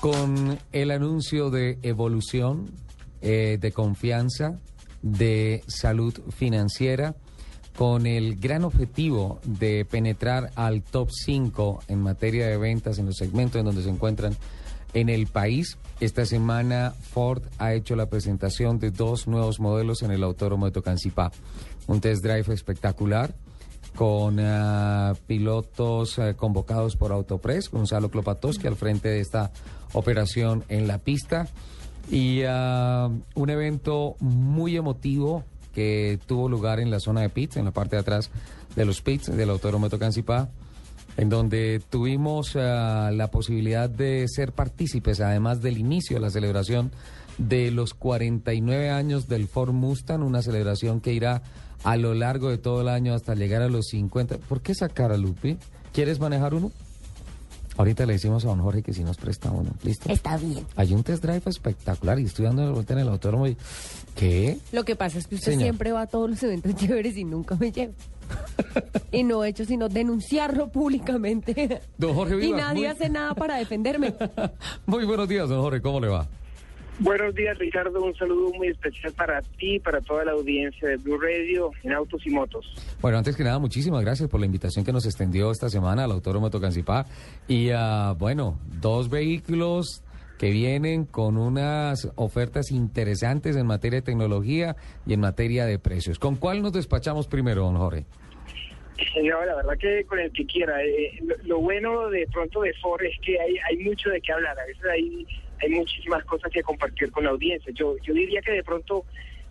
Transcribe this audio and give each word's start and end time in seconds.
con 0.00 0.58
el 0.72 0.90
anuncio 0.90 1.50
de 1.50 1.78
evolución, 1.82 2.70
eh, 3.20 3.58
de 3.60 3.72
confianza, 3.72 4.58
de 5.02 5.62
salud 5.66 6.14
financiera, 6.30 7.14
con 7.76 8.06
el 8.06 8.36
gran 8.36 8.64
objetivo 8.64 9.40
de 9.44 9.84
penetrar 9.84 10.50
al 10.54 10.82
top 10.82 11.10
5 11.10 11.84
en 11.88 12.00
materia 12.00 12.46
de 12.46 12.56
ventas 12.56 12.98
en 12.98 13.06
los 13.06 13.16
segmentos 13.16 13.58
en 13.58 13.66
donde 13.66 13.82
se 13.82 13.90
encuentran 13.90 14.36
en 14.94 15.08
el 15.08 15.26
país. 15.26 15.78
Esta 16.00 16.24
semana 16.24 16.94
Ford 17.12 17.42
ha 17.58 17.74
hecho 17.74 17.94
la 17.94 18.06
presentación 18.06 18.78
de 18.78 18.90
dos 18.90 19.28
nuevos 19.28 19.60
modelos 19.60 20.02
en 20.02 20.10
el 20.10 20.24
Autódromo 20.24 20.66
de 20.66 20.72
Tocancipá. 20.72 21.30
Un 21.86 22.00
test 22.00 22.22
drive 22.22 22.52
espectacular 22.52 23.34
con 23.94 24.38
ah, 24.40 25.14
pilotos 25.26 26.18
ah, 26.18 26.34
convocados 26.34 26.96
por 26.96 27.12
Autopress, 27.12 27.70
Gonzalo 27.70 28.10
Klopatowski 28.10 28.66
al 28.66 28.76
frente 28.76 29.08
de 29.08 29.20
esta 29.20 29.52
operación 29.92 30.64
en 30.68 30.88
la 30.88 30.98
pista. 30.98 31.48
Y 32.10 32.42
ah, 32.48 33.10
un 33.34 33.50
evento 33.50 34.16
muy 34.20 34.76
emotivo 34.76 35.44
que 35.74 36.18
tuvo 36.26 36.48
lugar 36.48 36.80
en 36.80 36.90
la 36.90 37.00
zona 37.00 37.20
de 37.20 37.28
pits, 37.28 37.56
en 37.56 37.64
la 37.64 37.70
parte 37.70 37.96
de 37.96 38.00
atrás 38.00 38.30
de 38.74 38.84
los 38.84 39.02
pits 39.02 39.34
del 39.36 39.50
Autódromo 39.50 39.88
de 39.88 40.46
en 41.16 41.28
donde 41.28 41.82
tuvimos 41.90 42.54
la 42.54 43.28
posibilidad 43.30 43.90
de 43.90 44.26
ser 44.28 44.52
partícipes, 44.52 45.20
además 45.20 45.60
del 45.60 45.76
inicio 45.76 46.16
de 46.16 46.20
la 46.20 46.30
celebración 46.30 46.92
de 47.48 47.70
los 47.70 47.94
49 47.94 48.90
años 48.90 49.26
del 49.26 49.48
Ford 49.48 49.72
Mustang, 49.72 50.22
una 50.22 50.42
celebración 50.42 51.00
que 51.00 51.12
irá 51.12 51.42
a 51.84 51.96
lo 51.96 52.14
largo 52.14 52.50
de 52.50 52.58
todo 52.58 52.82
el 52.82 52.88
año 52.88 53.14
hasta 53.14 53.34
llegar 53.34 53.62
a 53.62 53.68
los 53.68 53.88
50. 53.88 54.38
¿Por 54.38 54.60
qué 54.60 54.74
sacar 54.74 55.10
a 55.12 55.16
Lupi? 55.16 55.56
¿Quieres 55.92 56.20
manejar 56.20 56.54
uno? 56.54 56.70
Ahorita 57.76 58.04
le 58.04 58.14
decimos 58.14 58.44
a 58.44 58.48
don 58.48 58.60
Jorge 58.60 58.82
que 58.82 58.92
si 58.92 59.02
nos 59.02 59.16
presta 59.16 59.50
uno. 59.50 59.70
¿Listo? 59.82 60.10
Está 60.12 60.36
bien. 60.36 60.66
Hay 60.76 60.92
un 60.92 61.02
test 61.02 61.24
drive 61.24 61.42
espectacular 61.46 62.18
y 62.20 62.24
estoy 62.24 62.44
dando 62.44 62.70
vuelta 62.74 62.92
en 62.92 62.98
el 63.00 63.08
autódromo 63.08 63.46
y... 63.46 63.56
¿Qué? 64.14 64.58
Lo 64.72 64.84
que 64.84 64.96
pasa 64.96 65.18
es 65.18 65.26
que 65.26 65.36
usted 65.36 65.56
siempre 65.56 65.92
va 65.92 66.02
a 66.02 66.06
todos 66.06 66.28
los 66.28 66.42
eventos 66.42 66.74
chéveres 66.76 67.16
y 67.16 67.24
nunca 67.24 67.54
me 67.54 67.72
lleva. 67.72 67.94
y 69.12 69.22
no 69.22 69.42
he 69.44 69.48
hecho 69.48 69.64
sino 69.64 69.88
denunciarlo 69.88 70.70
públicamente. 70.70 71.80
Don 71.96 72.14
Jorge 72.14 72.44
Y 72.44 72.52
nadie 72.52 72.88
hace 72.88 73.08
nada 73.08 73.34
para 73.34 73.56
defenderme. 73.56 74.14
muy 74.86 75.06
buenos 75.06 75.26
días, 75.26 75.48
don 75.48 75.62
Jorge. 75.62 75.80
¿Cómo 75.80 76.00
le 76.00 76.08
va? 76.08 76.28
Buenos 77.00 77.34
días, 77.34 77.56
Ricardo. 77.58 78.02
Un 78.02 78.14
saludo 78.14 78.52
muy 78.52 78.68
especial 78.68 79.14
para 79.14 79.40
ti 79.40 79.78
para 79.78 80.02
toda 80.02 80.22
la 80.22 80.32
audiencia 80.32 80.86
de 80.86 80.96
Blue 80.98 81.18
Radio 81.18 81.70
en 81.82 81.94
Autos 81.94 82.20
y 82.26 82.30
Motos. 82.30 82.66
Bueno, 83.00 83.16
antes 83.16 83.36
que 83.36 83.42
nada, 83.42 83.58
muchísimas 83.58 84.02
gracias 84.02 84.28
por 84.28 84.38
la 84.38 84.44
invitación 84.44 84.84
que 84.84 84.92
nos 84.92 85.06
extendió 85.06 85.50
esta 85.50 85.70
semana 85.70 86.04
al 86.04 86.12
Autódromo 86.12 86.50
Tocancipá. 86.50 87.06
Y 87.48 87.72
uh, 87.72 88.14
bueno, 88.18 88.58
dos 88.82 89.08
vehículos 89.08 90.02
que 90.38 90.50
vienen 90.50 91.06
con 91.06 91.38
unas 91.38 92.06
ofertas 92.16 92.70
interesantes 92.70 93.56
en 93.56 93.66
materia 93.66 94.00
de 94.00 94.02
tecnología 94.02 94.76
y 95.06 95.14
en 95.14 95.20
materia 95.20 95.64
de 95.64 95.78
precios. 95.78 96.18
¿Con 96.18 96.36
cuál 96.36 96.60
nos 96.60 96.72
despachamos 96.72 97.28
primero, 97.28 97.62
don 97.62 97.76
Jorge? 97.76 98.04
Señor, 99.14 99.46
la 99.46 99.56
verdad 99.56 99.78
que 99.78 100.04
con 100.04 100.18
el 100.18 100.32
que 100.32 100.46
quiera. 100.46 100.82
Eh, 100.84 101.18
lo, 101.44 101.58
bueno 101.58 102.08
de 102.10 102.26
pronto 102.32 102.62
de 102.62 102.74
Ford 102.74 103.02
es 103.02 103.18
que 103.20 103.40
hay, 103.40 103.56
hay 103.68 103.76
mucho 103.78 104.10
de 104.10 104.20
qué 104.20 104.32
hablar. 104.32 104.58
A 104.58 104.66
veces 104.66 104.84
hay 104.84 105.26
hay 105.62 105.70
muchísimas 105.70 106.24
cosas 106.24 106.50
que 106.50 106.62
compartir 106.62 107.10
con 107.10 107.24
la 107.24 107.30
audiencia. 107.30 107.72
Yo, 107.74 107.96
yo 108.02 108.14
diría 108.14 108.40
que 108.40 108.52
de 108.52 108.62
pronto 108.62 109.04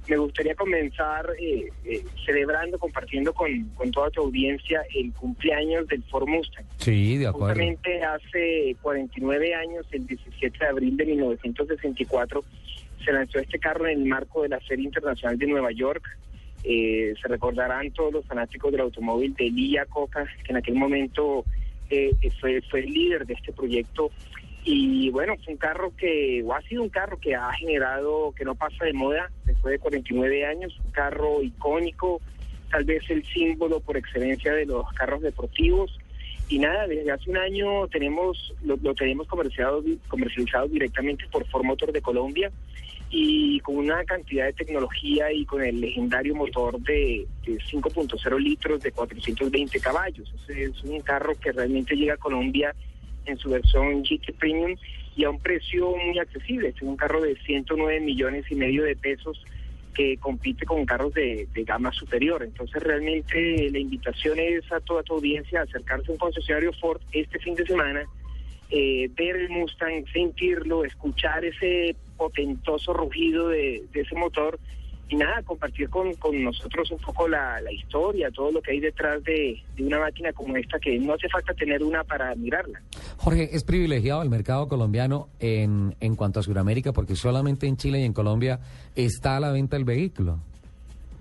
me 0.07 0.17
gustaría 0.17 0.55
comenzar 0.55 1.29
eh, 1.39 1.69
eh, 1.85 2.03
celebrando, 2.25 2.79
compartiendo 2.79 3.33
con, 3.33 3.65
con, 3.75 3.91
toda 3.91 4.09
tu 4.09 4.21
audiencia 4.21 4.81
el 4.95 5.13
cumpleaños 5.13 5.87
del 5.87 6.03
Ford 6.03 6.27
Mustang. 6.27 6.65
Sí, 6.77 7.17
de 7.17 7.27
acuerdo. 7.27 7.47
Justamente 7.49 8.01
hace 8.01 8.75
49 8.81 9.53
años, 9.53 9.85
el 9.91 10.07
17 10.07 10.57
de 10.57 10.65
abril 10.65 10.97
de 10.97 11.05
1964, 11.05 12.43
se 13.05 13.11
lanzó 13.11 13.39
este 13.39 13.59
carro 13.59 13.87
en 13.87 13.99
el 13.99 14.05
marco 14.05 14.41
de 14.43 14.49
la 14.49 14.59
Serie 14.61 14.85
Internacional 14.85 15.37
de 15.37 15.47
Nueva 15.47 15.71
York. 15.71 16.03
Eh, 16.63 17.13
se 17.21 17.27
recordarán 17.27 17.91
todos 17.91 18.13
los 18.13 18.25
fanáticos 18.25 18.71
del 18.71 18.81
automóvil 18.81 19.33
de 19.33 19.49
Lía 19.49 19.85
Coca, 19.85 20.25
que 20.43 20.51
en 20.51 20.57
aquel 20.57 20.75
momento 20.75 21.45
fue, 22.39 22.61
fue 22.69 22.79
el 22.81 22.93
líder 22.93 23.25
de 23.25 23.33
este 23.33 23.51
proyecto 23.51 24.11
y 24.63 25.09
bueno, 25.09 25.35
fue 25.43 25.53
un 25.53 25.57
carro 25.57 25.93
que, 25.97 26.43
o 26.43 26.53
ha 26.53 26.61
sido 26.63 26.83
un 26.83 26.89
carro 26.89 27.17
que 27.17 27.33
ha 27.35 27.51
generado, 27.53 28.33
que 28.33 28.45
no 28.45 28.55
pasa 28.55 28.85
de 28.85 28.93
moda 28.93 29.31
después 29.45 29.71
de 29.71 29.79
49 29.79 30.45
años, 30.45 30.77
un 30.83 30.91
carro 30.91 31.41
icónico, 31.41 32.21
tal 32.69 32.83
vez 32.83 33.03
el 33.09 33.25
símbolo 33.25 33.79
por 33.79 33.97
excelencia 33.97 34.53
de 34.53 34.65
los 34.65 34.85
carros 34.93 35.21
deportivos. 35.21 35.97
Y 36.49 36.59
nada, 36.59 36.87
desde 36.87 37.11
hace 37.11 37.29
un 37.29 37.37
año 37.37 37.87
tenemos 37.87 38.53
lo, 38.63 38.77
tenemos 38.95 39.27
comercializado, 39.27 39.83
comercializado 40.07 40.67
directamente 40.67 41.25
por 41.31 41.47
Ford 41.47 41.63
Motor 41.63 41.91
de 41.91 42.01
Colombia 42.01 42.51
y 43.09 43.59
con 43.61 43.77
una 43.77 44.03
cantidad 44.03 44.45
de 44.45 44.53
tecnología 44.53 45.31
y 45.31 45.45
con 45.45 45.63
el 45.63 45.81
legendario 45.81 46.35
motor 46.35 46.79
de, 46.81 47.25
de 47.43 47.57
5.0 47.57 48.39
litros 48.39 48.81
de 48.81 48.91
420 48.91 49.79
caballos. 49.79 50.31
Es 50.47 50.83
un 50.83 51.01
carro 51.01 51.33
que 51.39 51.51
realmente 51.51 51.95
llega 51.95 52.13
a 52.13 52.17
Colombia 52.17 52.75
en 53.25 53.37
su 53.37 53.49
versión 53.49 54.03
GT 54.03 54.33
Premium 54.37 54.75
y 55.15 55.23
a 55.23 55.29
un 55.29 55.39
precio 55.39 55.95
muy 56.05 56.19
accesible. 56.19 56.69
Es 56.69 56.81
un 56.81 56.95
carro 56.95 57.21
de 57.21 57.35
109 57.35 57.99
millones 57.99 58.45
y 58.49 58.55
medio 58.55 58.83
de 58.83 58.95
pesos 58.95 59.43
que 59.93 60.17
compite 60.17 60.65
con 60.65 60.85
carros 60.85 61.13
de, 61.13 61.47
gama 61.65 61.91
superior. 61.91 62.43
Entonces 62.43 62.81
realmente 62.81 63.69
la 63.71 63.79
invitación 63.79 64.39
es 64.39 64.71
a 64.71 64.79
toda 64.79 65.03
tu 65.03 65.15
audiencia 65.15 65.59
a 65.59 65.63
acercarse 65.63 66.09
a 66.09 66.13
un 66.13 66.17
concesionario 66.17 66.71
Ford 66.73 67.01
este 67.11 67.39
fin 67.39 67.55
de 67.55 67.65
semana, 67.65 68.03
eh, 68.69 69.09
ver 69.15 69.35
el 69.35 69.49
Mustang, 69.49 70.05
sentirlo, 70.13 70.85
escuchar 70.85 71.43
ese 71.43 71.95
potentoso 72.19 72.93
rugido 72.93 73.47
de 73.47 73.87
ese 73.93 74.15
motor 74.15 74.59
y 75.09 75.15
nada, 75.15 75.41
compartir 75.41 75.89
con, 75.89 76.13
con 76.15 76.41
nosotros 76.43 76.91
un 76.91 76.99
poco 76.99 77.27
la, 77.27 77.59
la, 77.61 77.71
historia, 77.71 78.29
todo 78.29 78.51
lo 78.51 78.61
que 78.61 78.71
hay 78.71 78.79
detrás 78.79 79.23
de, 79.23 79.59
de, 79.75 79.83
una 79.83 79.99
máquina 79.99 80.31
como 80.33 80.55
esta, 80.55 80.79
que 80.79 80.99
no 80.99 81.13
hace 81.13 81.27
falta 81.29 81.51
tener 81.55 81.83
una 81.83 82.03
para 82.03 82.33
mirarla. 82.35 82.79
Jorge, 83.17 83.49
¿es 83.51 83.63
privilegiado 83.63 84.21
el 84.21 84.29
mercado 84.29 84.67
colombiano 84.67 85.29
en, 85.39 85.95
en 85.99 86.15
cuanto 86.15 86.39
a 86.39 86.43
Sudamérica? 86.43 86.93
Porque 86.93 87.15
solamente 87.15 87.65
en 87.65 87.75
Chile 87.75 87.99
y 88.01 88.03
en 88.03 88.13
Colombia 88.13 88.59
está 88.95 89.35
a 89.35 89.39
la 89.39 89.51
venta 89.51 89.77
el 89.77 89.83
vehículo. 89.83 90.39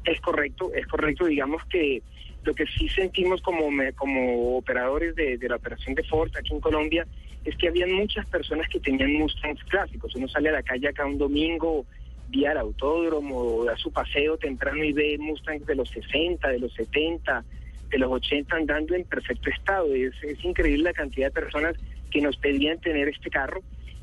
Es 0.04 0.20
correcto, 0.20 0.70
es 0.74 0.86
correcto. 0.86 1.24
Digamos 1.24 1.62
que 1.70 2.02
lo 2.44 2.54
que 2.54 2.66
sí 2.66 2.88
sentimos 2.88 3.40
como, 3.42 3.68
como 3.96 4.56
operadores 4.56 5.14
de, 5.14 5.38
de 5.38 5.48
la 5.48 5.56
operación 5.56 5.94
de 5.94 6.04
Ford 6.04 6.30
aquí 6.36 6.52
en 6.52 6.60
Colombia 6.60 7.06
es 7.44 7.56
que 7.56 7.68
habían 7.68 7.92
muchas 7.92 8.26
personas 8.26 8.68
que 8.68 8.80
tenían 8.80 9.14
Mustangs 9.14 9.62
clásicos. 9.64 10.14
Uno 10.14 10.28
sale 10.28 10.50
a 10.50 10.52
la 10.52 10.62
calle 10.62 10.88
acá 10.88 11.06
un 11.06 11.18
domingo 11.18 11.86
vía 12.28 12.50
al 12.50 12.58
autódromo, 12.58 13.64
da 13.64 13.76
su 13.76 13.90
paseo 13.90 14.36
temprano 14.36 14.84
y 14.84 14.92
ve 14.92 15.16
Mustangs 15.18 15.66
de 15.66 15.74
los 15.74 15.88
60, 15.88 16.46
de 16.48 16.58
los 16.58 16.72
70, 16.74 17.44
de 17.90 17.98
los 17.98 18.12
80 18.12 18.54
andando 18.54 18.94
en 18.94 19.04
perfecto 19.04 19.50
estado. 19.50 19.94
Es, 19.94 20.12
es 20.22 20.44
increíble 20.44 20.84
la 20.84 20.92
cantidad 20.92 21.28
de 21.28 21.40
personas 21.40 21.76
que 22.10 22.20
nos 22.20 22.36
pedían 22.36 22.78
tener 22.80 23.08
este 23.08 23.30
carro. 23.30 23.62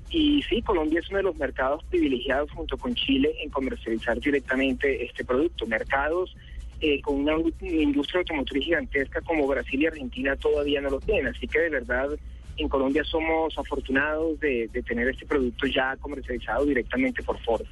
Y 0.09 0.43
sí, 0.43 0.61
Colombia 0.61 0.99
es 0.99 1.09
uno 1.09 1.17
de 1.17 1.23
los 1.23 1.35
mercados 1.35 1.83
privilegiados 1.85 2.51
junto 2.51 2.77
con 2.77 2.95
Chile 2.95 3.33
en 3.41 3.49
comercializar 3.49 4.19
directamente 4.19 5.03
este 5.03 5.25
producto. 5.25 5.67
Mercados 5.67 6.35
eh, 6.81 7.01
con 7.01 7.15
una 7.15 7.33
industria 7.61 8.19
automotriz 8.19 8.63
gigantesca 8.63 9.21
como 9.21 9.47
Brasil 9.47 9.81
y 9.81 9.87
Argentina 9.87 10.35
todavía 10.35 10.81
no 10.81 10.89
lo 10.89 10.99
tienen. 10.99 11.27
Así 11.27 11.47
que 11.47 11.59
de 11.59 11.69
verdad 11.69 12.09
en 12.57 12.69
Colombia 12.69 13.03
somos 13.03 13.57
afortunados 13.57 14.39
de, 14.39 14.69
de 14.71 14.81
tener 14.83 15.09
este 15.09 15.25
producto 15.25 15.67
ya 15.67 15.95
comercializado 15.97 16.65
directamente 16.65 17.21
por 17.23 17.39
Ford. 17.39 17.65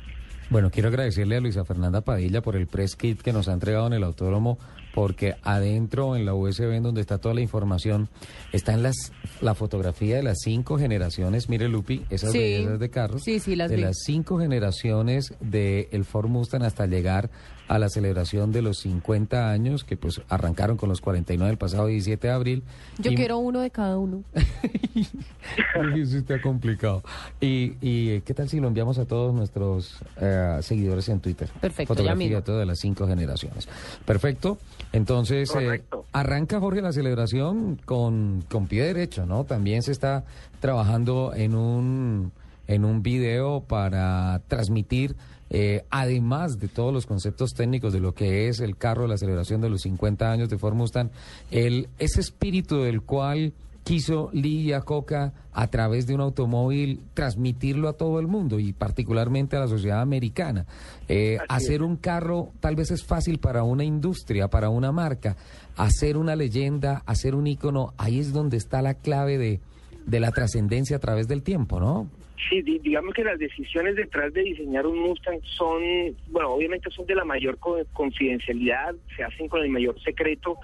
Bueno, 0.49 0.69
quiero 0.69 0.89
agradecerle 0.89 1.37
a 1.37 1.39
Luisa 1.39 1.65
Fernanda 1.65 2.01
Padilla 2.01 2.41
por 2.41 2.55
el 2.55 2.67
press 2.67 2.95
kit 2.95 3.21
que 3.21 3.33
nos 3.33 3.47
ha 3.47 3.53
entregado 3.53 3.87
en 3.87 3.93
el 3.93 4.03
autódromo, 4.03 4.59
porque 4.93 5.35
adentro 5.41 6.15
en 6.15 6.25
la 6.25 6.35
USB, 6.35 6.73
en 6.73 6.83
donde 6.83 7.01
está 7.01 7.17
toda 7.17 7.33
la 7.33 7.41
información, 7.41 8.09
está 8.51 8.73
en 8.73 8.83
las, 8.83 9.11
la 9.41 9.55
fotografía 9.55 10.17
de 10.17 10.21
las 10.23 10.37
cinco 10.43 10.77
generaciones. 10.77 11.49
Mire, 11.49 11.69
Lupi, 11.69 12.06
esas 12.11 12.31
sí. 12.31 12.65
de 12.65 12.89
carros. 12.91 13.23
Sí, 13.23 13.39
sí, 13.39 13.56
las 13.56 13.71
De 13.71 13.77
las 13.77 13.97
cinco 14.06 14.38
generaciones 14.38 15.33
del 15.39 15.88
el 15.91 16.06
Ford 16.06 16.27
Mustang 16.27 16.63
hasta 16.63 16.85
llegar 16.85 17.31
a 17.73 17.79
la 17.79 17.89
celebración 17.89 18.51
de 18.51 18.61
los 18.61 18.77
50 18.81 19.49
años, 19.49 19.83
que 19.83 19.97
pues 19.97 20.21
arrancaron 20.29 20.77
con 20.77 20.89
los 20.89 21.01
49 21.01 21.53
el 21.53 21.57
pasado 21.57 21.87
17 21.87 22.27
de 22.27 22.31
abril. 22.31 22.63
Yo 22.99 23.15
quiero 23.15 23.39
uno 23.39 23.61
de 23.61 23.71
cada 23.71 23.97
uno. 23.97 24.23
Eso 25.95 26.17
está 26.19 26.39
complicado. 26.39 27.01
Y, 27.41 27.73
y, 27.81 28.21
qué 28.21 28.35
tal 28.35 28.47
si 28.47 28.59
lo 28.59 28.67
enviamos 28.67 28.99
a 28.99 29.05
todos 29.05 29.33
nuestros 29.33 29.97
eh, 30.21 30.59
seguidores 30.61 31.09
en 31.09 31.19
Twitter? 31.19 31.49
Perfecto, 31.59 31.95
Fotografía 31.95 32.35
de 32.35 32.41
todas 32.43 32.67
las 32.67 32.77
cinco 32.77 33.07
generaciones. 33.07 33.67
Perfecto. 34.05 34.59
Entonces, 34.91 35.51
eh, 35.59 35.81
arranca 36.11 36.59
Jorge 36.59 36.83
la 36.83 36.91
celebración 36.91 37.81
con, 37.85 38.43
con 38.51 38.67
pie 38.67 38.83
derecho, 38.83 39.25
¿no? 39.25 39.45
También 39.45 39.81
se 39.81 39.93
está 39.93 40.25
trabajando 40.59 41.33
en 41.35 41.55
un, 41.55 42.33
en 42.67 42.85
un 42.85 43.01
video 43.01 43.61
para 43.61 44.43
transmitir 44.47 45.15
eh, 45.55 45.85
además 45.91 46.57
de 46.57 46.67
todos 46.67 46.91
los 46.91 47.05
conceptos 47.05 47.53
técnicos 47.53 47.94
de 47.94 48.00
lo 48.00 48.15
que 48.15 48.47
es 48.50 48.59
el 48.59 48.75
carro, 48.75 49.05
la 49.05 49.17
celebración 49.17 49.61
de 49.61 49.69
los 49.69 49.83
50 49.83 50.31
años 50.31 50.50
de 50.50 50.57
Ford 50.57 50.73
Mustang, 50.73 51.11
el, 51.51 51.89
ese 52.00 52.21
espíritu 52.21 52.81
del 52.81 53.03
cual 53.03 53.53
quiso 53.83 54.31
Lee 54.33 54.73
Coca 54.83 55.33
a 55.51 55.67
través 55.67 56.07
de 56.07 56.15
un 56.15 56.21
automóvil 56.21 57.01
transmitirlo 57.13 57.88
a 57.88 57.94
todo 57.94 58.19
el 58.19 58.25
mundo 58.25 58.59
y 58.59 58.73
particularmente 58.73 59.55
a 59.55 59.59
la 59.59 59.67
sociedad 59.67 60.01
americana. 60.01 60.65
Eh, 61.07 61.38
hacer 61.47 61.83
un 61.83 61.97
carro 61.97 62.49
tal 62.59 62.75
vez 62.75 62.89
es 62.89 63.03
fácil 63.03 63.38
para 63.38 63.63
una 63.63 63.83
industria, 63.83 64.47
para 64.47 64.69
una 64.69 64.91
marca. 64.91 65.35
Hacer 65.77 66.17
una 66.17 66.35
leyenda, 66.35 67.03
hacer 67.06 67.35
un 67.35 67.45
ícono, 67.45 67.94
ahí 67.97 68.19
es 68.19 68.33
donde 68.33 68.57
está 68.57 68.81
la 68.81 68.95
clave 68.95 69.38
de, 69.38 69.59
de 70.07 70.19
la 70.19 70.31
trascendencia 70.31 70.97
a 70.97 70.99
través 70.99 71.27
del 71.27 71.44
tiempo, 71.44 71.79
¿no? 71.79 72.09
Sí, 72.50 72.62
digamos 72.62 73.13
que 73.13 73.24
las 73.24 73.38
decisiones 73.38 73.95
detrás 73.95 74.33
de 74.33 74.41
diseñar 74.41 74.88
un 74.88 75.00
Mustang 75.00 75.39
son, 75.44 75.81
bueno, 76.27 76.50
obviamente 76.50 76.89
son 76.89 77.06
de 77.06 77.15
la 77.15 77.24
mayor 77.24 77.57
confidencialidad, 77.94 78.95
se 79.15 79.24
hacen 79.24 79.47
con 79.47 79.62
el 79.63 79.69
mayor 79.69 80.01
secreto, 80.01 80.57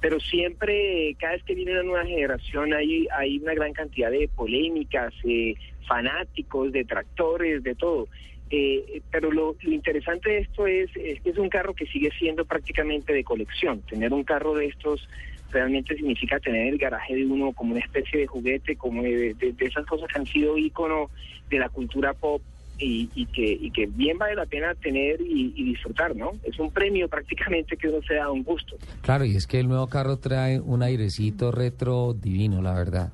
pero 0.00 0.20
siempre, 0.20 1.16
cada 1.18 1.32
vez 1.34 1.42
que 1.42 1.54
viene 1.54 1.72
una 1.72 1.82
nueva 1.82 2.06
generación, 2.06 2.72
hay, 2.72 3.08
hay 3.16 3.38
una 3.38 3.54
gran 3.54 3.72
cantidad 3.72 4.10
de 4.10 4.28
polémicas, 4.28 5.12
eh, 5.24 5.54
fanáticos, 5.88 6.70
detractores, 6.70 7.62
de 7.64 7.74
todo. 7.74 8.06
Eh, 8.50 9.02
pero 9.10 9.30
lo, 9.32 9.56
interesante 9.62 10.30
de 10.30 10.38
esto 10.38 10.66
es, 10.66 10.88
es 10.96 11.20
que 11.20 11.30
es 11.30 11.38
un 11.38 11.48
carro 11.48 11.74
que 11.74 11.86
sigue 11.86 12.10
siendo 12.18 12.44
prácticamente 12.44 13.12
de 13.12 13.24
colección. 13.24 13.82
Tener 13.82 14.12
un 14.12 14.22
carro 14.22 14.54
de 14.54 14.66
estos 14.66 15.06
realmente 15.50 15.96
significa 15.96 16.38
tener 16.38 16.68
el 16.68 16.78
garaje 16.78 17.14
de 17.14 17.26
uno 17.26 17.52
como 17.52 17.72
una 17.72 17.80
especie 17.80 18.20
de 18.20 18.26
juguete, 18.26 18.76
como 18.76 19.02
de, 19.02 19.34
esas 19.58 19.86
cosas 19.86 20.08
que 20.12 20.18
han 20.18 20.26
sido 20.26 20.58
ícono 20.58 21.10
de 21.48 21.58
la 21.58 21.68
cultura 21.68 22.12
pop 22.14 22.42
y, 22.80 23.26
que, 23.26 23.58
y 23.60 23.70
que 23.72 23.86
bien 23.86 24.18
vale 24.18 24.36
la 24.36 24.46
pena 24.46 24.72
tener 24.74 25.20
y, 25.20 25.64
disfrutar, 25.64 26.14
¿no? 26.14 26.32
Es 26.44 26.58
un 26.60 26.70
premio 26.70 27.08
prácticamente 27.08 27.76
que 27.76 27.88
uno 27.88 28.00
se 28.06 28.14
da 28.14 28.30
un 28.30 28.44
gusto. 28.44 28.76
Claro, 29.02 29.24
y 29.24 29.34
es 29.34 29.46
que 29.46 29.58
el 29.58 29.68
nuevo 29.68 29.88
carro 29.88 30.18
trae 30.18 30.60
un 30.60 30.82
airecito 30.82 31.50
retro 31.50 32.14
divino, 32.14 32.62
la 32.62 32.74
verdad. 32.74 33.12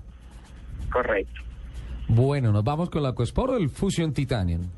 Correcto. 0.93 1.41
Bueno, 2.09 2.53
nos 2.53 2.63
vamos 2.63 2.91
con 2.91 3.03
la 3.03 3.11
o 3.11 3.57
el 3.57 3.71
Fusion 3.71 4.13
Titanium. 4.13 4.69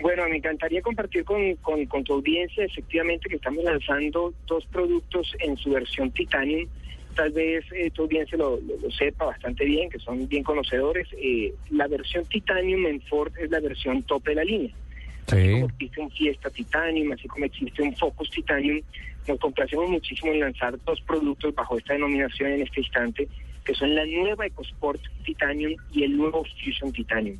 Bueno, 0.00 0.28
me 0.28 0.36
encantaría 0.36 0.80
compartir 0.80 1.24
con, 1.24 1.56
con, 1.56 2.04
tu 2.04 2.14
audiencia 2.14 2.64
efectivamente 2.64 3.28
que 3.28 3.36
estamos 3.36 3.64
lanzando 3.64 4.32
dos 4.46 4.64
productos 4.66 5.26
en 5.40 5.56
su 5.56 5.70
versión 5.70 6.10
Titanium 6.12 6.68
tal 7.14 7.32
vez 7.32 7.64
eh, 7.72 7.90
tu 7.90 8.02
audiencia 8.02 8.38
lo, 8.38 8.58
sepa 8.96 9.26
bastante 9.26 9.64
bien, 9.64 9.90
que 9.90 9.98
son 9.98 10.28
bien 10.28 10.42
conocedores. 10.42 11.08
Eh, 11.16 11.52
la 11.70 11.86
versión 11.88 12.24
Titanium 12.26 12.86
en 12.86 13.00
Ford 13.02 13.32
es 13.38 13.50
la 13.50 13.60
versión 13.60 14.02
top 14.04 14.24
de 14.24 14.34
la 14.34 14.44
línea. 14.44 14.72
Así 15.26 15.52
como 15.52 15.66
existe 15.66 16.00
un 16.00 16.10
Fiesta 16.10 16.50
Titanium, 16.50 17.12
así 17.12 17.28
como 17.28 17.44
existe 17.44 17.82
un 17.82 17.94
Focus 17.96 18.30
Titanium, 18.30 18.80
nos 19.26 19.38
complacemos 19.38 19.90
muchísimo 19.90 20.32
en 20.32 20.40
lanzar 20.40 20.78
dos 20.84 21.00
productos 21.02 21.54
bajo 21.54 21.76
esta 21.76 21.92
denominación 21.92 22.52
en 22.52 22.62
este 22.62 22.80
instante, 22.80 23.28
que 23.64 23.74
son 23.74 23.94
la 23.94 24.06
nueva 24.06 24.46
EcoSport 24.46 25.00
Titanium 25.24 25.76
y 25.92 26.04
el 26.04 26.16
nuevo 26.16 26.44
Fusion 26.64 26.92
Titanium. 26.92 27.38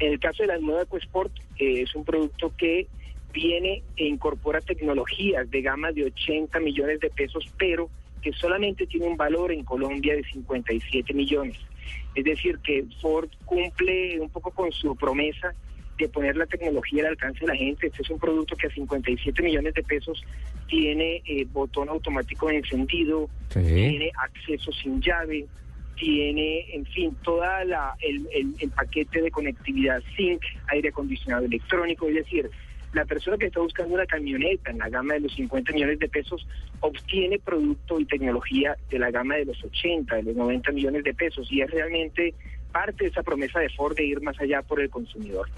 En 0.00 0.12
el 0.12 0.18
caso 0.18 0.42
de 0.42 0.48
la 0.48 0.58
nueva 0.58 0.82
EcoSport, 0.82 1.32
eh, 1.58 1.82
es 1.82 1.94
un 1.94 2.04
producto 2.04 2.52
que 2.56 2.88
viene 3.32 3.82
e 3.96 4.06
incorpora 4.06 4.60
tecnologías 4.60 5.48
de 5.50 5.62
gama 5.62 5.92
de 5.92 6.06
80 6.06 6.58
millones 6.58 7.00
de 7.00 7.10
pesos, 7.10 7.44
pero 7.56 7.88
que 8.20 8.32
solamente 8.32 8.86
tiene 8.86 9.06
un 9.06 9.16
valor 9.16 9.52
en 9.52 9.64
Colombia 9.64 10.14
de 10.14 10.24
57 10.24 11.14
millones. 11.14 11.56
Es 12.14 12.24
decir, 12.24 12.58
que 12.58 12.84
Ford 13.00 13.28
cumple 13.44 14.20
un 14.20 14.30
poco 14.30 14.50
con 14.50 14.70
su 14.72 14.94
promesa 14.96 15.54
de 15.98 16.08
poner 16.08 16.36
la 16.36 16.46
tecnología 16.46 17.02
al 17.04 17.10
alcance 17.10 17.40
de 17.40 17.46
la 17.48 17.56
gente. 17.56 17.86
Este 17.86 18.02
es 18.02 18.10
un 18.10 18.18
producto 18.18 18.56
que 18.56 18.66
a 18.66 18.70
57 18.70 19.42
millones 19.42 19.74
de 19.74 19.82
pesos 19.82 20.22
tiene 20.66 21.22
eh, 21.26 21.46
botón 21.52 21.88
automático 21.88 22.48
de 22.48 22.56
encendido, 22.56 23.28
tiene 23.52 24.10
acceso 24.16 24.72
sin 24.72 25.00
llave, 25.00 25.46
tiene, 25.96 26.74
en 26.74 26.86
fin, 26.86 27.14
toda 27.22 27.64
la 27.64 27.94
el, 28.00 28.26
el 28.58 28.70
paquete 28.70 29.20
de 29.20 29.30
conectividad 29.30 30.02
SYNC, 30.16 30.42
aire 30.68 30.88
acondicionado 30.88 31.44
electrónico, 31.44 32.08
es 32.08 32.14
decir, 32.14 32.50
la 32.92 33.04
persona 33.04 33.36
que 33.36 33.46
está 33.46 33.60
buscando 33.60 33.94
una 33.94 34.06
camioneta 34.06 34.70
en 34.70 34.78
la 34.78 34.88
gama 34.88 35.14
de 35.14 35.20
los 35.20 35.34
50 35.34 35.72
millones 35.72 35.98
de 35.98 36.08
pesos 36.08 36.46
obtiene 36.80 37.38
producto 37.38 38.00
y 38.00 38.04
tecnología 38.04 38.76
de 38.90 38.98
la 38.98 39.10
gama 39.10 39.36
de 39.36 39.44
los 39.44 39.62
80, 39.62 40.16
de 40.16 40.22
los 40.24 40.36
90 40.36 40.72
millones 40.72 41.04
de 41.04 41.14
pesos 41.14 41.50
y 41.52 41.60
es 41.60 41.70
realmente 41.70 42.34
parte 42.72 43.04
de 43.04 43.10
esa 43.10 43.22
promesa 43.22 43.60
de 43.60 43.68
Ford 43.70 43.96
de 43.96 44.04
ir 44.04 44.20
más 44.20 44.40
allá 44.40 44.62
por 44.62 44.80
el 44.80 44.90
consumidor. 44.90 45.48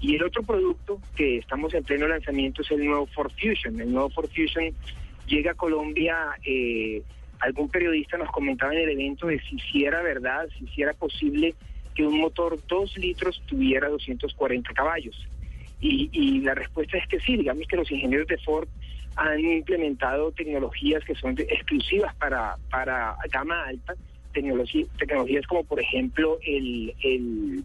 Y 0.00 0.16
el 0.16 0.24
otro 0.24 0.42
producto 0.42 1.00
que 1.14 1.38
estamos 1.38 1.72
en 1.74 1.84
pleno 1.84 2.08
lanzamiento 2.08 2.62
es 2.62 2.70
el 2.72 2.84
nuevo 2.84 3.06
Ford 3.06 3.30
Fusion. 3.40 3.80
El 3.80 3.92
nuevo 3.92 4.10
Ford 4.10 4.28
Fusion 4.34 4.74
llega 5.28 5.52
a 5.52 5.54
Colombia. 5.54 6.16
Eh, 6.44 7.02
algún 7.38 7.68
periodista 7.68 8.18
nos 8.18 8.30
comentaba 8.30 8.74
en 8.74 8.80
el 8.80 8.88
evento 8.90 9.28
de 9.28 9.38
si 9.40 9.56
hiciera 9.56 10.02
verdad, 10.02 10.48
si 10.58 10.64
hiciera 10.64 10.92
posible 10.92 11.54
que 11.94 12.04
un 12.04 12.20
motor 12.20 12.58
2 12.66 12.98
litros 12.98 13.40
tuviera 13.46 13.88
240 13.88 14.72
caballos. 14.72 15.16
Y, 15.84 16.40
la 16.40 16.54
respuesta 16.54 16.96
es 16.96 17.08
que 17.08 17.18
sí, 17.20 17.36
digamos 17.36 17.66
que 17.66 17.76
los 17.76 17.90
ingenieros 17.90 18.28
de 18.28 18.38
Ford 18.38 18.68
han 19.16 19.40
implementado 19.40 20.30
tecnologías 20.30 21.04
que 21.04 21.14
son 21.16 21.36
exclusivas 21.38 22.14
para, 22.16 22.56
para 22.70 23.16
gama 23.30 23.64
alta, 23.64 23.94
tecnologías 24.32 25.46
como 25.46 25.64
por 25.64 25.80
ejemplo 25.80 26.38
el, 26.46 26.94
el, 27.02 27.64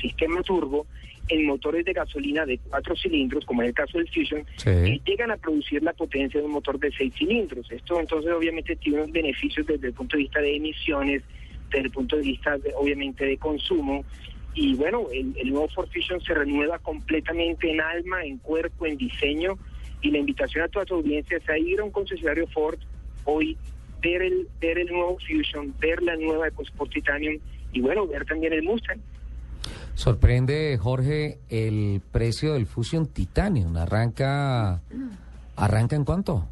sistema 0.00 0.42
turbo 0.42 0.86
en 1.28 1.46
motores 1.46 1.84
de 1.84 1.92
gasolina 1.92 2.44
de 2.44 2.58
cuatro 2.58 2.96
cilindros, 2.96 3.44
como 3.46 3.62
en 3.62 3.68
el 3.68 3.74
caso 3.74 3.98
del 3.98 4.08
Fusion, 4.08 4.44
que 4.62 5.00
llegan 5.04 5.30
a 5.30 5.36
producir 5.36 5.82
la 5.82 5.92
potencia 5.92 6.40
de 6.40 6.46
un 6.46 6.52
motor 6.52 6.78
de 6.78 6.90
seis 6.92 7.14
cilindros. 7.14 7.70
Esto 7.70 8.00
entonces 8.00 8.32
obviamente 8.32 8.76
tiene 8.76 8.98
unos 8.98 9.12
beneficios 9.12 9.66
desde 9.66 9.86
el 9.88 9.92
punto 9.94 10.16
de 10.16 10.24
vista 10.24 10.40
de 10.40 10.56
emisiones, 10.56 11.22
desde 11.70 11.86
el 11.86 11.90
punto 11.90 12.16
de 12.16 12.22
vista 12.22 12.58
obviamente 12.76 13.24
de 13.24 13.38
consumo 13.38 14.04
y 14.54 14.74
bueno, 14.74 15.06
el, 15.12 15.50
nuevo 15.50 15.68
Ford 15.68 15.88
Fusion 15.92 16.20
se 16.20 16.34
renueva 16.34 16.78
completamente 16.78 17.70
en 17.70 17.80
alma, 17.80 18.24
en 18.24 18.38
cuerpo, 18.38 18.86
en 18.86 18.96
diseño 18.96 19.58
y 20.02 20.10
la 20.10 20.18
invitación 20.18 20.64
a 20.64 20.68
toda 20.68 20.84
tu 20.84 20.94
audiencia 20.94 21.38
es 21.38 21.48
a 21.48 21.56
ir 21.56 21.80
a 21.80 21.84
un 21.84 21.90
concesionario 21.90 22.46
Ford 22.48 22.78
hoy, 23.24 23.56
ver 24.02 24.22
el, 24.22 24.48
ver 24.60 24.78
el 24.78 24.88
nuevo 24.88 25.16
Fusion, 25.18 25.74
ver 25.78 26.02
la 26.02 26.16
nueva 26.16 26.48
EcoSport 26.48 26.92
Titanium 26.92 27.38
y 27.72 27.80
bueno, 27.80 28.06
ver 28.06 28.26
también 28.26 28.52
el 28.52 28.62
Mustang. 28.62 29.00
Sorprende, 29.94 30.78
Jorge, 30.78 31.38
el 31.48 32.00
precio 32.10 32.54
del 32.54 32.66
Fusion 32.66 33.06
Titanium. 33.06 33.76
¿Arranca, 33.76 34.82
arranca 35.56 35.96
en 35.96 36.04
cuánto? 36.04 36.48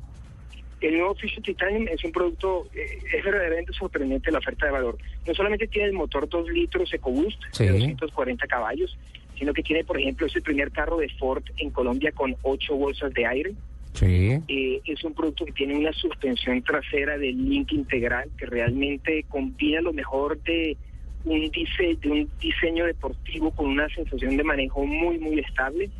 El 0.80 0.96
nuevo 0.96 1.14
Fusion 1.14 1.42
Titanium 1.42 1.88
es 1.88 2.02
un 2.04 2.12
producto, 2.12 2.66
eh, 2.74 2.98
es 3.12 3.24
verdaderamente 3.24 3.72
sorprendente 3.72 4.30
la 4.30 4.38
oferta 4.38 4.66
de 4.66 4.72
valor. 4.72 4.96
No 5.26 5.34
solamente 5.34 5.66
tiene 5.66 5.88
el 5.88 5.92
motor 5.92 6.28
2 6.28 6.48
litros 6.50 6.92
EcoBoost 6.92 7.38
de 7.58 7.68
240 7.68 8.46
caballos, 8.46 8.96
sino 9.38 9.52
que 9.52 9.62
tiene, 9.62 9.84
por 9.84 9.98
ejemplo, 9.98 10.26
es 10.26 10.36
el 10.36 10.42
primer 10.42 10.70
carro 10.70 10.96
de 10.98 11.08
Ford 11.10 11.42
en 11.58 11.70
Colombia 11.70 12.12
con 12.12 12.34
8 12.42 12.74
bolsas 12.76 13.12
de 13.12 13.26
aire. 13.26 13.52
Sí. 13.92 14.38
Eh, 14.48 14.80
es 14.84 15.04
un 15.04 15.14
producto 15.14 15.44
que 15.44 15.52
tiene 15.52 15.76
una 15.76 15.92
suspensión 15.92 16.62
trasera 16.62 17.18
de 17.18 17.32
link 17.32 17.72
integral 17.72 18.30
que 18.38 18.46
realmente 18.46 19.24
combina 19.28 19.80
lo 19.80 19.92
mejor 19.92 20.40
de 20.42 20.76
un, 21.24 21.50
de 21.50 22.10
un 22.10 22.30
diseño 22.40 22.86
deportivo 22.86 23.50
con 23.50 23.66
una 23.66 23.88
sensación 23.90 24.36
de 24.36 24.44
manejo 24.44 24.86
muy, 24.86 25.18
muy 25.18 25.40
estable. 25.40 25.90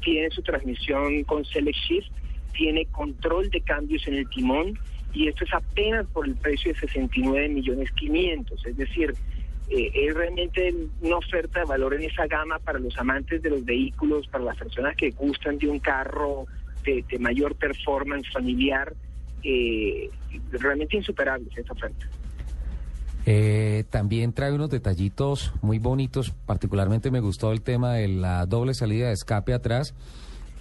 Tiene 0.00 0.30
su 0.30 0.42
transmisión 0.42 1.24
con 1.24 1.44
Select 1.44 1.78
Shift 1.88 2.21
tiene 2.52 2.86
control 2.86 3.50
de 3.50 3.60
cambios 3.60 4.06
en 4.06 4.14
el 4.14 4.28
timón 4.28 4.78
y 5.12 5.28
esto 5.28 5.44
es 5.44 5.52
apenas 5.52 6.06
por 6.06 6.26
el 6.26 6.34
precio 6.36 6.72
de 6.72 6.80
69 6.80 7.48
millones 7.48 7.90
500, 7.92 8.66
es 8.66 8.76
decir, 8.76 9.14
eh, 9.68 9.90
es 9.94 10.14
realmente 10.14 10.74
una 11.00 11.16
oferta 11.16 11.60
de 11.60 11.66
valor 11.66 11.94
en 11.94 12.02
esa 12.02 12.26
gama 12.26 12.58
para 12.58 12.78
los 12.78 12.96
amantes 12.98 13.42
de 13.42 13.50
los 13.50 13.64
vehículos, 13.64 14.26
para 14.28 14.44
las 14.44 14.56
personas 14.56 14.96
que 14.96 15.10
gustan 15.10 15.58
de 15.58 15.68
un 15.68 15.78
carro 15.78 16.46
de, 16.84 17.04
mayor 17.18 17.54
performance 17.54 18.30
familiar, 18.32 18.92
eh, 19.42 20.10
realmente 20.50 20.96
insuperable 20.96 21.48
esta 21.56 21.72
oferta. 21.72 22.06
Eh, 23.24 23.84
también 23.90 24.32
trae 24.32 24.52
unos 24.52 24.70
detallitos 24.70 25.52
muy 25.62 25.78
bonitos, 25.78 26.32
particularmente 26.44 27.10
me 27.10 27.20
gustó 27.20 27.52
el 27.52 27.62
tema 27.62 27.94
de 27.94 28.08
la 28.08 28.46
doble 28.46 28.74
salida 28.74 29.08
de 29.08 29.12
escape 29.12 29.54
atrás 29.54 29.94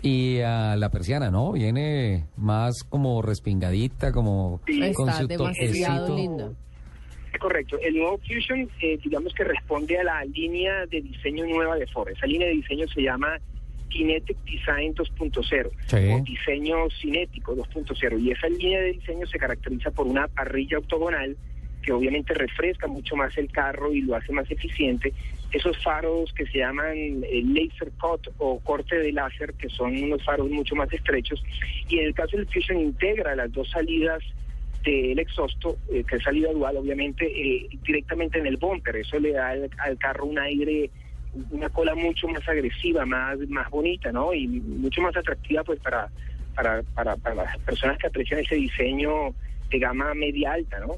y 0.01 0.39
a 0.39 0.75
la 0.75 0.89
persiana, 0.89 1.29
¿no? 1.29 1.51
Viene 1.51 2.25
más 2.37 2.83
como 2.83 3.21
respingadita, 3.21 4.11
como 4.11 4.61
con 4.95 5.11
su 5.13 5.27
demasiado 5.27 6.15
lindo. 6.15 6.55
Es 7.33 7.39
correcto. 7.39 7.77
El 7.81 7.97
nuevo 7.97 8.17
Fusion, 8.19 8.69
eh, 8.81 8.97
digamos 9.03 9.33
que 9.33 9.43
responde 9.43 9.97
a 9.99 10.03
la 10.03 10.25
línea 10.25 10.85
de 10.87 11.01
diseño 11.01 11.45
nueva 11.45 11.75
de 11.75 11.87
Ford. 11.87 12.09
Esa 12.09 12.25
línea 12.25 12.47
de 12.47 12.55
diseño 12.55 12.87
se 12.87 13.01
llama 13.01 13.39
Kinetic 13.89 14.37
Design 14.45 14.95
2.0 14.95 15.69
o 15.69 16.23
diseño 16.23 16.75
cinético 17.01 17.55
2.0 17.55 18.19
y 18.19 18.31
esa 18.31 18.47
línea 18.47 18.79
de 18.79 18.93
diseño 18.93 19.27
se 19.27 19.37
caracteriza 19.37 19.91
por 19.91 20.07
una 20.07 20.27
parrilla 20.27 20.77
octogonal 20.79 21.35
que 21.81 21.91
obviamente 21.91 22.33
refresca 22.33 22.87
mucho 22.87 23.15
más 23.15 23.37
el 23.37 23.51
carro 23.51 23.93
y 23.93 24.01
lo 24.01 24.15
hace 24.15 24.31
más 24.31 24.49
eficiente. 24.49 25.13
Esos 25.51 25.81
faros 25.83 26.31
que 26.33 26.45
se 26.45 26.59
llaman 26.59 26.95
eh, 26.95 27.43
laser 27.43 27.91
cut 27.99 28.27
o 28.37 28.59
corte 28.59 28.97
de 28.97 29.11
láser, 29.11 29.53
que 29.53 29.69
son 29.69 29.95
unos 30.03 30.23
faros 30.23 30.49
mucho 30.49 30.75
más 30.75 30.91
estrechos. 30.93 31.43
Y 31.89 31.99
en 31.99 32.05
el 32.05 32.13
caso 32.13 32.37
del 32.37 32.47
Fusion 32.47 32.79
integra 32.79 33.35
las 33.35 33.51
dos 33.51 33.69
salidas 33.69 34.23
del 34.83 35.19
exhausto, 35.19 35.77
eh, 35.91 36.03
que 36.07 36.15
es 36.15 36.23
salida 36.23 36.51
dual, 36.51 36.77
obviamente, 36.77 37.25
eh, 37.25 37.67
directamente 37.83 38.39
en 38.39 38.47
el 38.47 38.57
bumper. 38.57 38.95
Eso 38.95 39.19
le 39.19 39.33
da 39.33 39.49
al, 39.49 39.97
carro 39.97 40.25
un 40.25 40.39
aire, 40.39 40.89
una 41.51 41.69
cola 41.69 41.95
mucho 41.95 42.27
más 42.27 42.47
agresiva, 42.47 43.05
más, 43.05 43.37
más 43.49 43.69
bonita, 43.69 44.11
¿no? 44.11 44.33
Y 44.33 44.47
mucho 44.47 45.01
más 45.01 45.15
atractiva, 45.15 45.63
pues, 45.63 45.79
para, 45.79 46.09
para, 46.55 46.81
para, 46.95 47.15
para 47.17 47.35
las 47.35 47.57
personas 47.59 47.97
que 47.97 48.07
aprecian 48.07 48.39
ese 48.39 48.55
diseño 48.55 49.33
de 49.69 49.79
gama 49.79 50.13
media 50.13 50.53
alta, 50.53 50.79
¿no? 50.79 50.95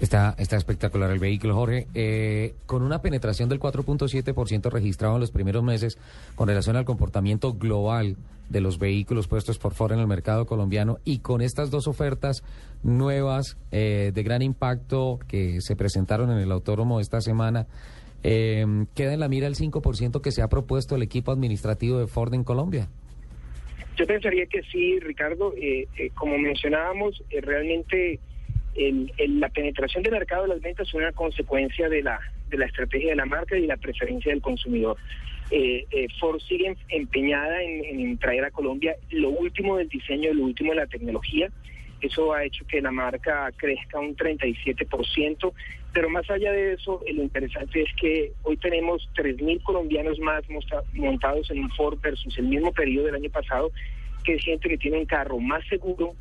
Está, 0.00 0.34
está 0.38 0.56
espectacular 0.56 1.10
el 1.10 1.18
vehículo, 1.18 1.54
Jorge. 1.54 1.86
Eh, 1.94 2.54
con 2.66 2.82
una 2.82 3.00
penetración 3.00 3.48
del 3.48 3.58
4.7% 3.58 4.70
registrado 4.70 5.14
en 5.14 5.20
los 5.20 5.30
primeros 5.30 5.62
meses 5.62 5.98
con 6.34 6.48
relación 6.48 6.76
al 6.76 6.84
comportamiento 6.84 7.54
global 7.54 8.16
de 8.50 8.60
los 8.60 8.78
vehículos 8.78 9.26
puestos 9.26 9.58
por 9.58 9.74
fuera 9.74 9.94
en 9.94 10.00
el 10.00 10.06
mercado 10.06 10.46
colombiano 10.46 10.98
y 11.04 11.18
con 11.20 11.40
estas 11.40 11.70
dos 11.70 11.88
ofertas 11.88 12.44
nuevas 12.82 13.56
eh, 13.72 14.12
de 14.14 14.22
gran 14.22 14.42
impacto 14.42 15.18
que 15.26 15.60
se 15.60 15.76
presentaron 15.76 16.30
en 16.30 16.38
el 16.38 16.52
autódromo 16.52 17.00
esta 17.00 17.20
semana, 17.20 17.66
eh, 18.22 18.64
¿queda 18.94 19.14
en 19.14 19.20
la 19.20 19.28
mira 19.28 19.46
el 19.46 19.56
5% 19.56 20.20
que 20.20 20.30
se 20.30 20.42
ha 20.42 20.48
propuesto 20.48 20.94
el 20.94 21.02
equipo 21.02 21.32
administrativo 21.32 21.98
de 21.98 22.06
Ford 22.06 22.34
en 22.34 22.44
Colombia? 22.44 22.88
Yo 23.96 24.06
pensaría 24.06 24.46
que 24.46 24.62
sí, 24.70 25.00
Ricardo. 25.00 25.54
Eh, 25.56 25.88
eh, 25.98 26.10
como 26.14 26.36
mencionábamos, 26.38 27.22
eh, 27.30 27.40
realmente 27.40 28.20
el, 28.76 29.12
el, 29.16 29.40
la 29.40 29.48
penetración 29.48 30.02
del 30.02 30.12
mercado 30.12 30.42
de 30.42 30.48
las 30.48 30.60
ventas 30.60 30.88
es 30.88 30.94
una 30.94 31.12
consecuencia 31.12 31.88
de 31.88 32.02
la, 32.02 32.20
de 32.48 32.58
la 32.58 32.66
estrategia 32.66 33.10
de 33.10 33.16
la 33.16 33.26
marca 33.26 33.56
y 33.56 33.66
la 33.66 33.76
preferencia 33.76 34.32
del 34.32 34.42
consumidor. 34.42 34.96
Eh, 35.50 35.86
eh, 35.90 36.08
Ford 36.18 36.40
sigue 36.40 36.76
empeñada 36.88 37.62
en, 37.62 38.18
traer 38.18 38.44
a 38.44 38.50
Colombia 38.50 38.96
lo 39.10 39.30
último 39.30 39.76
del 39.76 39.88
diseño, 39.88 40.32
lo 40.34 40.44
último 40.44 40.72
de 40.72 40.78
la 40.78 40.86
tecnología. 40.86 41.50
Eso 42.00 42.32
ha 42.34 42.44
hecho 42.44 42.66
que 42.66 42.80
la 42.80 42.90
marca 42.90 43.50
crezca 43.56 43.98
un 43.98 44.16
37%, 44.16 45.52
pero 45.92 46.10
más 46.10 46.28
allá 46.28 46.52
de 46.52 46.74
eso, 46.74 47.00
lo 47.10 47.22
interesante 47.22 47.82
es 47.82 47.88
que 47.98 48.32
hoy 48.42 48.56
tenemos 48.58 49.08
3.000 49.16 49.62
colombianos 49.62 50.18
más 50.18 50.42
montados 50.92 51.50
en 51.50 51.60
un 51.60 51.70
Ford 51.70 51.98
versus 52.02 52.36
el 52.38 52.46
mismo 52.46 52.72
periodo 52.72 53.06
del 53.06 53.14
año 53.14 53.30
pasado, 53.30 53.70
que 54.24 54.34
es 54.34 54.44
que 54.60 54.76
tiene 54.76 54.98
un 54.98 55.06
carro 55.06 55.38
más 55.38 55.66
seguro, 55.68 56.14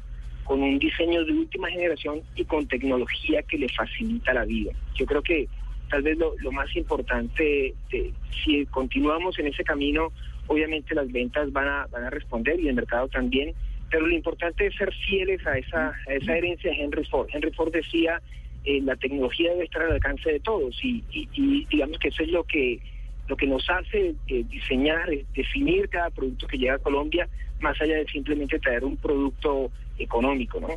con 0.46 0.62
un 0.62 0.80
diseño 0.80 1.26
de 1.26 1.34
última 1.34 1.70
generación 1.70 2.22
y 2.36 2.46
con 2.46 2.68
tecnología 2.68 3.42
que 3.44 3.58
le 3.58 3.68
facilita 3.70 4.34
la 4.34 4.46
vida. 4.46 4.72
Yo 4.94 5.06
creo 5.06 5.22
que 5.22 5.48
tal 5.90 6.04
vez 6.04 6.18
lo, 6.18 6.36
lo 6.40 6.52
más 6.52 6.74
importante, 6.76 7.74
de, 7.92 8.14
si 8.44 8.66
continuamos 8.68 9.38
en 9.40 9.48
ese 9.48 9.64
camino, 9.64 10.12
obviamente 10.48 10.96
las 10.96 11.12
ventas 11.12 11.52
van 11.52 11.68
a, 11.68 11.88
van 11.88 12.06
a 12.06 12.10
responder 12.12 12.60
y 12.60 12.68
el 12.68 12.76
mercado 12.76 13.08
también, 13.08 13.54
pero 13.90 14.08
lo 14.08 14.14
importante 14.14 14.68
es 14.68 14.76
ser 14.76 14.94
fieles 14.94 15.46
a 15.48 15.58
esa, 15.58 15.94
a 16.08 16.14
esa 16.14 16.38
herencia 16.38 16.72
de 16.72 16.78
Henry 16.78 17.06
Ford. 17.06 17.28
Henry 17.34 17.52
Ford 17.52 17.72
decía, 17.72 18.22
eh, 18.66 18.82
la 18.82 18.96
tecnología 18.96 19.52
debe 19.52 19.66
estar 19.66 19.82
al 19.82 19.94
alcance 19.94 20.32
de 20.32 20.40
todos 20.40 20.78
y, 20.84 21.04
y, 21.12 21.28
y 21.34 21.66
digamos 21.66 21.98
que 22.00 22.10
eso 22.10 22.24
es 22.24 22.30
lo 22.30 22.44
que 22.44 22.80
lo 23.28 23.36
que 23.36 23.48
nos 23.48 23.68
hace 23.70 24.16
eh, 24.28 24.46
diseñar, 24.50 25.12
eh, 25.12 25.26
definir 25.36 25.90
cada 25.90 26.10
producto 26.10 26.48
que 26.48 26.58
llega 26.58 26.76
a 26.76 26.80
Colombia, 26.80 27.28
más 27.60 27.80
allá 27.82 27.96
de 27.96 28.06
simplemente 28.06 28.60
traer 28.60 28.84
un 28.84 28.98
producto 28.98 29.72
económico, 29.98 30.60
¿no? 30.60 30.68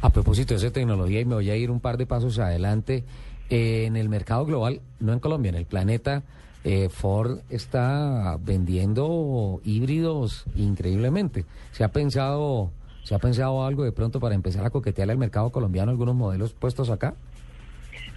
A 0.00 0.10
propósito 0.10 0.54
de 0.54 0.58
esa 0.58 0.72
tecnología, 0.72 1.20
y 1.20 1.24
me 1.24 1.34
voy 1.34 1.50
a 1.50 1.56
ir 1.56 1.70
un 1.70 1.80
par 1.80 1.96
de 1.96 2.06
pasos 2.06 2.38
adelante, 2.38 3.04
eh, 3.50 3.84
en 3.86 3.96
el 3.96 4.08
mercado 4.08 4.44
global, 4.46 4.80
no 5.00 5.12
en 5.12 5.20
Colombia, 5.20 5.50
en 5.50 5.56
el 5.56 5.66
planeta, 5.66 6.22
eh, 6.64 6.88
Ford 6.88 7.40
está 7.50 8.38
vendiendo 8.40 9.60
híbridos 9.64 10.44
increíblemente. 10.54 11.44
¿Se 11.72 11.82
ha 11.82 11.88
pensado, 11.88 12.70
se 13.02 13.14
ha 13.14 13.18
pensado 13.18 13.64
algo 13.64 13.82
de 13.84 13.92
pronto 13.92 14.20
para 14.20 14.34
empezar 14.34 14.64
a 14.64 14.70
coquetear 14.70 15.10
al 15.10 15.18
mercado 15.18 15.50
colombiano 15.50 15.90
algunos 15.90 16.14
modelos 16.14 16.52
puestos 16.52 16.88
acá? 16.88 17.14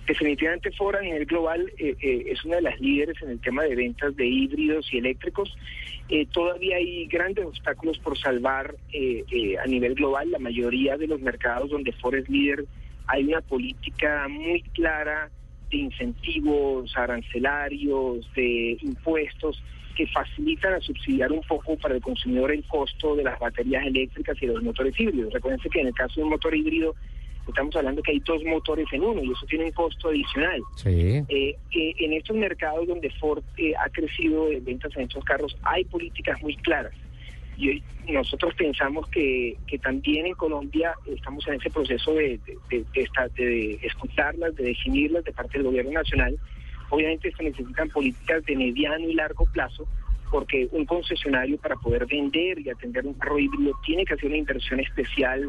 Definitivamente 0.07 0.71
Ford 0.71 0.95
a 0.95 1.01
nivel 1.01 1.25
global 1.25 1.71
eh, 1.77 1.95
eh, 1.99 2.25
es 2.27 2.45
una 2.45 2.57
de 2.57 2.61
las 2.61 2.79
líderes 2.79 3.19
en 3.23 3.31
el 3.31 3.41
tema 3.41 3.63
de 3.63 3.75
ventas 3.75 4.15
de 4.15 4.25
híbridos 4.25 4.93
y 4.93 4.99
eléctricos. 4.99 5.55
Eh, 6.09 6.27
todavía 6.31 6.77
hay 6.77 7.07
grandes 7.07 7.45
obstáculos 7.45 7.97
por 7.99 8.17
salvar 8.17 8.75
a 8.75 9.67
nivel 9.67 9.95
global. 9.95 10.29
La 10.29 10.39
mayoría 10.39 10.97
de 10.97 11.07
los 11.07 11.19
mercados 11.21 11.71
donde 11.71 11.91
Ford 11.93 12.15
es 12.15 12.29
líder 12.29 12.65
hay 13.07 13.23
una 13.23 13.41
política 13.41 14.27
muy 14.27 14.61
clara 14.73 15.29
de 15.69 15.77
incentivos 15.77 16.95
arancelarios, 16.97 18.27
de 18.35 18.77
impuestos 18.81 19.61
que 19.95 20.07
facilitan 20.07 20.73
a 20.73 20.81
subsidiar 20.81 21.31
un 21.31 21.41
poco 21.41 21.77
para 21.77 21.95
el 21.95 22.01
consumidor 22.01 22.51
el 22.51 22.63
costo 22.65 23.15
de 23.15 23.23
las 23.23 23.39
baterías 23.39 23.85
eléctricas 23.85 24.37
y 24.41 24.47
de 24.47 24.53
los 24.53 24.63
motores 24.63 24.99
híbridos. 24.99 25.33
Recuerden 25.33 25.59
que 25.71 25.79
en 25.79 25.87
el 25.87 25.93
caso 25.93 26.15
de 26.15 26.23
un 26.23 26.29
motor 26.29 26.55
híbrido 26.55 26.95
estamos 27.47 27.75
hablando 27.75 28.01
que 28.01 28.11
hay 28.11 28.19
dos 28.19 28.43
motores 28.43 28.87
en 28.91 29.03
uno 29.03 29.23
y 29.23 29.31
eso 29.31 29.45
tiene 29.47 29.65
un 29.65 29.71
costo 29.71 30.09
adicional. 30.09 30.61
Sí. 30.75 31.23
Eh, 31.29 31.55
eh, 31.71 31.95
en 31.99 32.13
estos 32.13 32.35
mercados 32.35 32.87
donde 32.87 33.09
Ford 33.11 33.43
eh, 33.57 33.73
ha 33.75 33.89
crecido 33.89 34.51
en 34.51 34.63
ventas 34.65 34.95
en 34.95 35.03
estos 35.03 35.23
carros, 35.23 35.55
hay 35.63 35.85
políticas 35.85 36.41
muy 36.41 36.55
claras. 36.57 36.93
Y 37.57 37.81
nosotros 38.11 38.53
pensamos 38.55 39.07
que, 39.07 39.55
que 39.65 39.79
también 39.79 40.25
en 40.25 40.33
Colombia 40.33 40.93
estamos 41.05 41.47
en 41.47 41.53
ese 41.53 41.69
proceso 41.69 42.13
de, 42.13 42.39
de, 42.69 42.83
de, 42.93 43.29
de, 43.35 43.79
escucharlas, 43.81 44.55
de 44.55 44.65
definirlas 44.65 45.23
de 45.23 45.31
parte 45.31 45.57
del 45.57 45.67
gobierno 45.67 45.91
nacional. 45.91 46.37
Obviamente 46.89 47.31
se 47.31 47.43
necesitan 47.43 47.89
políticas 47.89 48.43
de 48.45 48.55
mediano 48.55 49.07
y 49.07 49.13
largo 49.13 49.45
plazo 49.53 49.87
porque 50.31 50.67
un 50.71 50.85
concesionario 50.85 51.57
para 51.57 51.75
poder 51.77 52.05
vender 52.07 52.59
y 52.59 52.69
atender 52.69 53.05
un 53.05 53.13
carro 53.13 53.39
híbrido 53.39 53.71
tiene 53.85 54.03
que 54.03 54.15
hacer 54.15 54.27
una 54.27 54.37
inversión 54.37 54.79
especial 54.79 55.47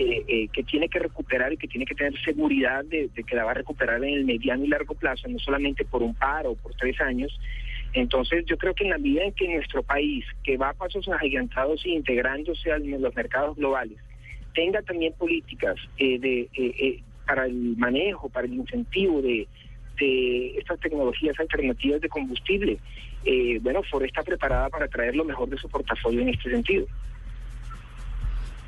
eh, 0.00 0.24
eh, 0.28 0.48
que 0.52 0.62
tiene 0.62 0.88
que 0.88 1.00
recuperar 1.00 1.52
y 1.52 1.56
que 1.56 1.66
tiene 1.66 1.84
que 1.84 1.94
tener 1.96 2.16
seguridad 2.22 2.84
de, 2.84 3.10
que 3.26 3.34
la 3.34 3.44
va 3.44 3.50
a 3.50 3.54
recuperar 3.54 3.96
en 4.04 4.14
el 4.14 4.24
mediano 4.24 4.64
y 4.64 4.68
largo 4.68 4.94
plazo, 4.94 5.26
no 5.26 5.40
solamente 5.40 5.84
por 5.84 6.04
un 6.04 6.14
par 6.14 6.46
o 6.46 6.54
por 6.54 6.72
tres 6.74 7.00
años. 7.00 7.36
Entonces 7.94 8.44
yo 8.46 8.56
creo 8.58 8.74
que 8.74 8.84
en 8.84 8.90
la 8.90 8.98
medida 8.98 9.24
en 9.24 9.32
que 9.32 9.48
nuestro 9.48 9.82
país, 9.82 10.24
que 10.44 10.56
va 10.56 10.68
a 10.68 10.74
pasos 10.74 11.08
agigantados 11.08 11.84
e 11.84 11.90
integrándose 11.90 12.70
en 12.70 13.02
los 13.02 13.14
mercados 13.16 13.56
globales, 13.56 13.98
tenga 14.54 14.82
también 14.82 15.14
políticas 15.14 15.76
eh, 15.96 16.18
de, 16.20 16.48
eh, 16.54 17.02
para 17.26 17.46
el 17.46 17.76
manejo, 17.76 18.28
para 18.28 18.46
el 18.46 18.54
incentivo 18.54 19.20
de, 19.20 19.48
de 19.98 20.58
estas 20.58 20.78
tecnologías 20.78 21.38
alternativas 21.40 22.00
de 22.00 22.08
combustible, 22.08 22.78
bueno, 23.62 23.82
Ford 23.82 24.04
está 24.04 24.22
preparada 24.22 24.70
para 24.70 24.86
traer 24.86 25.16
lo 25.16 25.24
mejor 25.24 25.48
de 25.48 25.58
su 25.58 25.68
portafolio 25.68 26.20
en 26.20 26.28
este 26.28 26.50
sentido. 26.50 26.86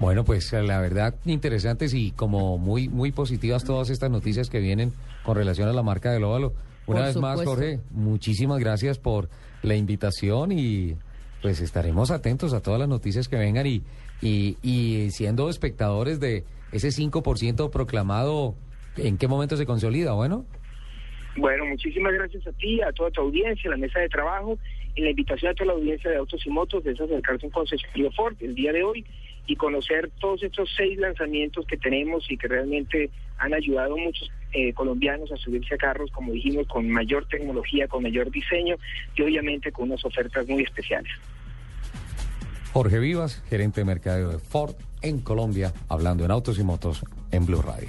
Bueno, 0.01 0.25
pues 0.25 0.51
la 0.55 0.81
verdad 0.81 1.15
interesantes 1.27 1.93
y 1.93 2.11
como 2.13 2.57
muy 2.57 2.89
muy 2.89 3.13
positivas 3.13 3.65
todas 3.65 3.91
estas 3.91 4.11
noticias 4.11 4.49
que 4.49 4.59
vienen 4.59 4.93
con 5.25 5.37
relación 5.37 5.69
a 5.69 5.75
la 5.75 5.83
marca 5.83 6.11
del 6.11 6.25
óvalo. 6.25 6.55
Una 6.87 7.01
Por 7.01 7.07
vez 7.07 7.17
más. 7.19 7.45
Jorge, 7.45 7.81
muchísimas 7.91 8.59
gracias 8.61 8.99
por 8.99 9.29
la 9.63 9.77
invitación 9.77 10.53
y 10.53 10.97
pues 11.43 11.61
estaremos 11.61 12.11
atentos 12.11 12.55
a 12.55 12.63
todas 12.63 12.81
las 12.81 12.89
noticias 12.89 13.29
que 13.29 13.37
vengan 13.37 13.67
y, 13.67 13.83
y, 14.23 14.57
y 14.63 15.11
siendo 15.11 15.51
espectadores 15.51 16.19
de 16.19 16.45
ese 16.73 16.89
5% 16.89 17.71
proclamado, 17.71 18.55
¿en 18.97 19.19
qué 19.19 19.29
momento 19.29 19.57
se 19.59 19.67
consolida? 19.67 20.13
Bueno. 20.13 20.47
Bueno, 21.37 21.67
muchísimas 21.67 22.13
gracias 22.15 22.47
a 22.47 22.53
ti, 22.53 22.81
a 22.81 22.91
toda 22.93 23.11
tu 23.11 23.21
audiencia, 23.21 23.69
a 23.69 23.73
la 23.73 23.77
mesa 23.77 24.01
de 24.01 24.09
trabajo 24.09 24.59
y 24.95 25.03
la 25.03 25.11
invitación 25.11 25.53
a 25.53 25.55
toda 25.55 25.67
la 25.67 25.73
audiencia 25.75 26.11
de 26.11 26.17
Autos 26.17 26.45
y 26.45 26.51
Motos 26.51 26.83
de 26.85 26.93
acercarse 26.93 27.45
a 27.45 27.49
un 27.49 27.53
concesionario 27.53 28.11
Ford 28.13 28.35
el 28.41 28.55
día 28.55 28.73
de 28.73 28.83
hoy 28.83 29.05
y 29.51 29.57
conocer 29.57 30.13
todos 30.21 30.45
estos 30.45 30.71
seis 30.77 30.97
lanzamientos 30.97 31.67
que 31.67 31.77
tenemos 31.77 32.25
y 32.31 32.37
que 32.37 32.47
realmente 32.47 33.11
han 33.37 33.53
ayudado 33.53 33.95
a 33.95 33.97
muchos 33.97 34.31
eh, 34.53 34.73
colombianos 34.73 35.33
a 35.33 35.37
subirse 35.37 35.75
a 35.75 35.77
carros, 35.77 36.09
como 36.13 36.33
dijimos, 36.33 36.69
con 36.69 36.89
mayor 36.89 37.27
tecnología, 37.27 37.89
con 37.89 38.05
mayor 38.05 38.31
diseño 38.31 38.77
y 39.17 39.23
obviamente 39.23 39.73
con 39.73 39.91
unas 39.91 40.05
ofertas 40.05 40.47
muy 40.47 40.63
especiales. 40.63 41.11
Jorge 42.73 43.01
Vivas, 43.01 43.43
gerente 43.51 43.81
de 43.81 43.87
mercadeo 43.87 44.31
de 44.31 44.39
Ford 44.39 44.77
en 45.03 45.19
Colombia, 45.19 45.73
hablando 45.89 46.25
en 46.25 46.31
Autos 46.31 46.61
y 46.61 46.63
Motos 46.63 47.03
en 47.33 47.45
Blue 47.45 47.61
Radio. 47.61 47.89